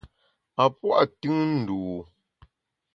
[0.61, 1.79] A pua’ tùn ndû.